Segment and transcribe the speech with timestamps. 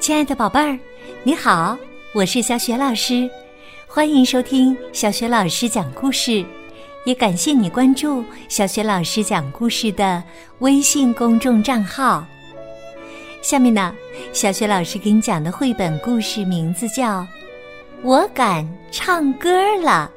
[0.00, 0.78] 亲爱的宝贝儿，
[1.22, 1.76] 你好，
[2.14, 3.28] 我是小雪老师，
[3.86, 6.42] 欢迎收听小雪老师讲故事，
[7.04, 10.22] 也感谢你关注小雪老师讲故事的
[10.60, 12.24] 微信公众账号。
[13.42, 13.94] 下面呢，
[14.32, 17.20] 小雪老师给你讲的绘本故事名字叫
[18.00, 19.50] 《我敢唱歌
[19.82, 20.10] 了》。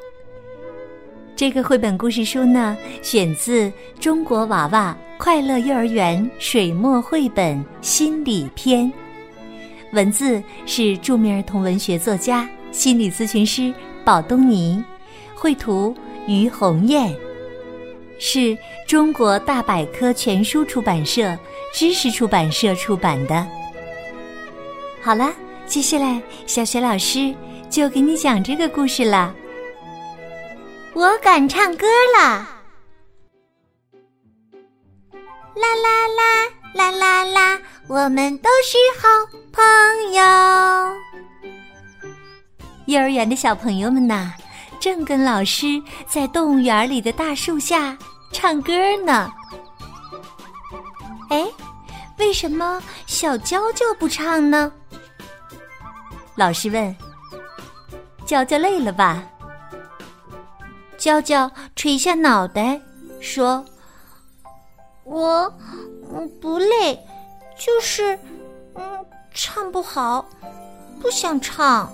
[1.35, 3.67] 这个绘本故事书呢，选自
[3.99, 8.85] 《中国娃娃快乐幼儿园水墨绘本心理篇》。
[9.93, 13.71] 文字是著名儿童文学作家、心理咨询师
[14.03, 14.83] 宝东尼，
[15.35, 15.95] 绘图
[16.27, 17.15] 于红艳，
[18.19, 18.57] 是
[18.87, 21.37] 中国大百科全书出版社
[21.71, 23.47] 知识出版社出版的。
[24.99, 25.31] 好了，
[25.67, 27.33] 接下来小雪老师
[27.69, 29.35] 就给你讲这个故事了。
[30.95, 31.85] 我敢唱歌
[32.17, 32.47] 了，
[35.55, 39.07] 啦啦啦啦啦啦，我们都是好。
[39.51, 39.63] 朋
[40.13, 40.23] 友，
[42.85, 44.33] 幼儿园的小朋友们呐，
[44.79, 47.95] 正跟老师在动物园里的大树下
[48.31, 48.73] 唱歌
[49.05, 49.31] 呢。
[51.29, 51.45] 哎，
[52.17, 54.71] 为什么小娇娇不唱呢？
[56.35, 56.95] 老师问。
[58.25, 59.23] 娇娇累了吧？
[60.97, 62.79] 娇娇垂下脑袋
[63.19, 63.63] 说
[65.03, 65.53] ：“我
[66.41, 66.99] 不累，
[67.57, 68.17] 就是
[68.75, 69.05] 嗯。”
[69.35, 70.23] 唱不好，
[71.01, 71.91] 不想唱。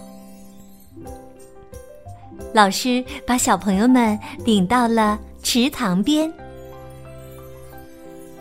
[2.53, 6.29] 老师把小朋友们领到了池塘边，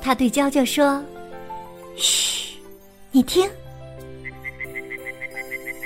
[0.03, 1.01] 他对娇娇说
[1.97, 2.59] ：“嘘，
[3.13, 3.49] 你听，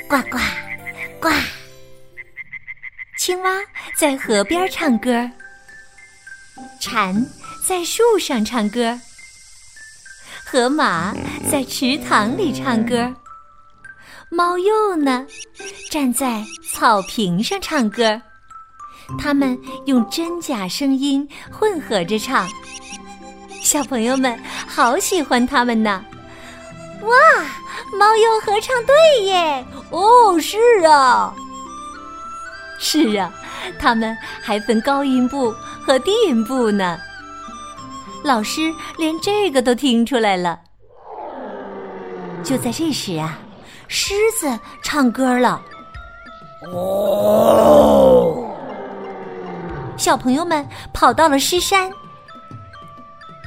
[0.08, 0.38] 呱呱
[1.20, 1.28] 呱，
[3.18, 3.50] 青蛙
[3.98, 5.30] 在河边唱歌，
[6.80, 7.14] 蝉
[7.68, 8.98] 在树上唱歌。”
[10.52, 11.14] 河马
[11.50, 13.10] 在池塘里唱歌，
[14.28, 15.26] 猫鼬呢，
[15.90, 18.20] 站在草坪上唱歌。
[19.18, 22.46] 它们用真假声音混合着唱，
[23.62, 24.38] 小朋友们
[24.68, 26.04] 好喜欢它们呢。
[27.00, 27.16] 哇，
[27.98, 29.66] 猫鼬合唱队耶！
[29.88, 31.34] 哦，是啊，
[32.78, 33.32] 是啊，
[33.78, 35.50] 他们还分高音部
[35.82, 36.98] 和低音部呢。
[38.22, 40.60] 老师连这个都听出来了。
[42.44, 43.38] 就在这时啊，
[43.88, 45.60] 狮子唱歌了。
[46.72, 48.48] 哦！
[49.96, 51.90] 小朋友们跑到了狮山。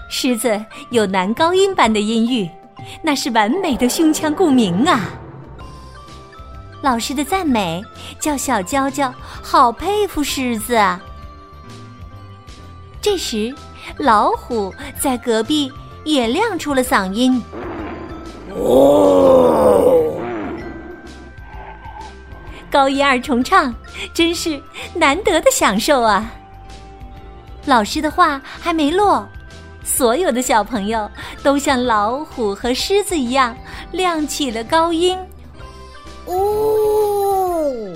[0.09, 2.50] 狮子有男高音般的音域，
[3.02, 5.09] 那是完美的胸腔共鸣啊！
[6.81, 7.84] 老师的赞美
[8.19, 11.02] 叫小娇娇好佩服狮子啊。
[13.02, 13.56] 这时。
[13.97, 15.72] 老虎在隔壁
[16.03, 17.41] 也亮出了嗓音。
[18.53, 20.18] 哦，
[22.72, 23.74] 高音二重唱，
[24.13, 24.62] 真是
[24.94, 26.31] 难得的享受啊！
[27.66, 29.28] 老师的话还没落，
[29.84, 31.09] 所有的小朋友
[31.41, 33.57] 都像老虎和狮子一样
[33.91, 35.18] 亮起了高音。
[36.25, 37.94] 哦，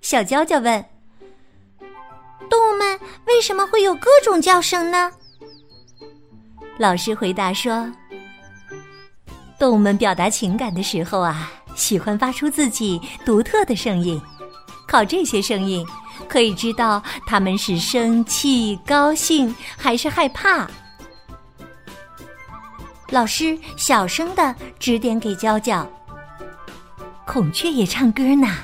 [0.00, 0.91] 小娇娇问。
[3.42, 5.10] 为什么会有各种叫声呢？
[6.78, 7.90] 老师回答说
[9.58, 14.22] ：“动物们表达情感的时候啊，喜欢发出自己独特的声音。
[14.86, 15.84] 靠这些声音，
[16.28, 20.70] 可以知道它们是生气、高兴还是害怕。”
[23.10, 25.84] 老师小声的指点给娇娇
[27.26, 28.56] ：“孔雀也唱歌呢。”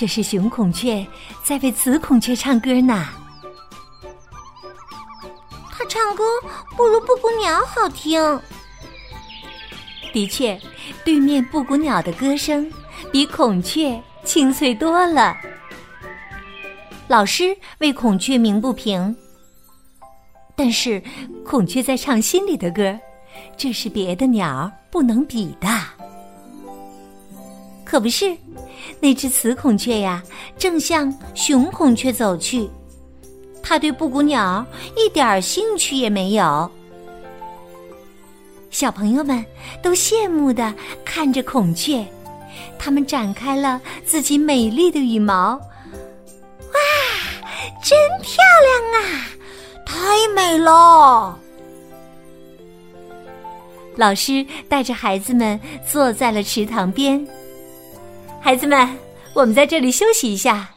[0.00, 1.06] 这是雄孔雀
[1.44, 3.06] 在为雌孔雀唱歌呢。
[5.70, 6.24] 它唱歌
[6.74, 8.18] 不如布谷鸟好听。
[10.10, 10.58] 的确，
[11.04, 12.72] 对面布谷鸟的歌声
[13.12, 15.36] 比孔雀清脆多了。
[17.06, 19.14] 老师为孔雀鸣不平，
[20.56, 21.02] 但是
[21.44, 22.98] 孔雀在唱心里的歌，
[23.54, 25.68] 这是别的鸟不能比的。
[27.90, 28.36] 可不是。
[29.00, 30.22] 那只雌孔雀呀，
[30.56, 32.70] 正向雄孔雀走去，
[33.60, 34.64] 它对布谷鸟
[34.96, 36.70] 一点兴趣也没有。
[38.70, 39.44] 小朋友们
[39.82, 40.72] 都羡慕的
[41.04, 42.06] 看着孔雀，
[42.78, 45.54] 它们展开了自己美丽的羽毛。
[45.54, 46.78] 哇，
[47.82, 49.26] 真漂亮啊！
[49.84, 51.36] 太美了！
[53.96, 57.26] 老师带着孩子们坐在了池塘边。
[58.42, 58.98] 孩子们，
[59.34, 60.70] 我们在这里休息一下，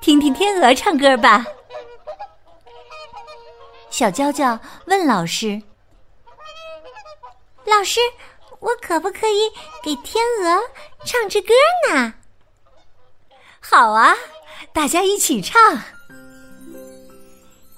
[0.00, 1.44] 听听天鹅唱歌吧。
[3.90, 5.60] 小娇娇问老师
[7.64, 7.98] ：“老师，
[8.60, 9.50] 我可不可以
[9.82, 10.60] 给天鹅
[11.04, 11.54] 唱支歌
[11.90, 12.14] 呢？
[13.60, 14.14] 好啊，
[14.72, 15.58] 大家一起唱。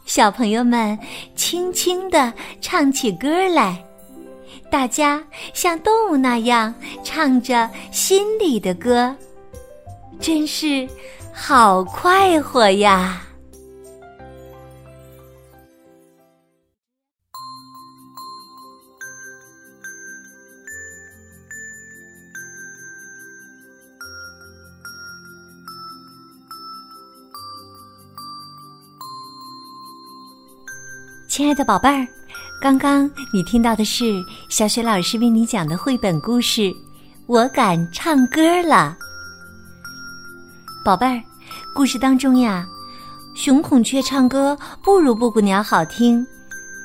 [0.05, 0.99] 小朋友们
[1.37, 3.85] 轻轻的唱起歌来，
[4.71, 5.23] 大家
[5.55, 6.75] 像动物那样
[7.05, 9.15] 唱着心里的歌，
[10.21, 10.87] 真是
[11.33, 13.23] 好快活呀！
[31.29, 32.07] 亲爱的宝贝儿，
[32.61, 36.63] 刚刚你听到的是小雪老师为你讲的绘本故事
[37.27, 38.97] 《我敢唱歌了》。
[40.85, 41.23] 宝贝儿，
[41.75, 42.67] 故事当中呀，
[43.35, 46.27] 雄孔雀唱歌不如布谷鸟好听，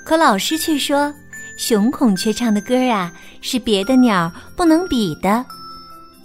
[0.03, 1.13] 可老师却说
[1.57, 3.11] 雄孔雀唱的歌啊
[3.41, 5.45] 是别的鸟不能比的。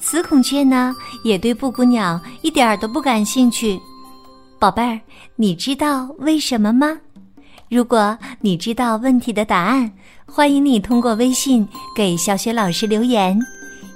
[0.00, 0.94] 雌孔雀呢
[1.24, 3.78] 也对布谷鸟一点儿都不感兴趣。
[4.58, 5.00] 宝贝儿，
[5.36, 6.98] 你知道为什么吗？
[7.68, 9.92] 如果你知道问题的答案，
[10.26, 13.38] 欢迎你通过微信给小雪老师留言。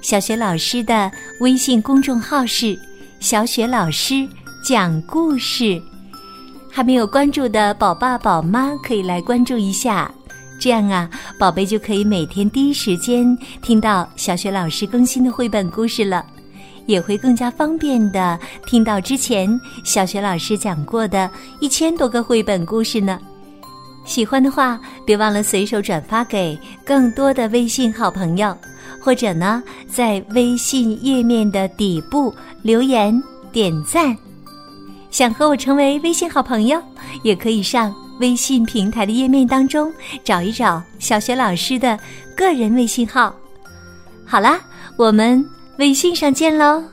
[0.01, 2.77] 小雪老师的微信公众号是
[3.23, 4.27] “小雪老师
[4.61, 5.81] 讲故事”，
[6.69, 10.11] 还没有关注的宝爸宝妈可以来关注一下，
[10.59, 11.09] 这样啊，
[11.39, 13.25] 宝贝就可以每天第一时间
[13.61, 16.25] 听到小雪老师更新的绘本故事了，
[16.85, 21.31] 也会更加方便的听到之前小雪老师讲过的
[21.61, 23.17] 一千多个绘本故事呢。
[24.03, 28.53] 喜欢的话，别忘了随手转发给更多的微信好朋友，
[29.03, 33.21] 或者呢，在微信页面的底部留言
[33.51, 34.15] 点赞。
[35.11, 36.81] 想和我成为微信好朋友，
[37.21, 39.91] 也可以上微信平台的页面当中
[40.23, 41.99] 找一找小学老师的
[42.35, 43.35] 个人微信号。
[44.25, 44.61] 好啦，
[44.95, 45.45] 我们
[45.79, 46.92] 微信上见喽。